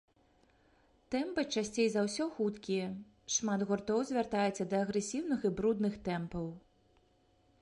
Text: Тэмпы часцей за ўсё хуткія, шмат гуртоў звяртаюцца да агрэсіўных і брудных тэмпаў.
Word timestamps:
Тэмпы 1.15 1.41
часцей 1.59 1.89
за 1.97 2.01
ўсё 2.07 2.25
хуткія, 2.39 2.87
шмат 3.35 3.69
гуртоў 3.73 3.99
звяртаюцца 4.13 4.63
да 4.73 4.83
агрэсіўных 4.87 5.39
і 5.47 5.57
брудных 5.61 5.93
тэмпаў. 6.11 6.51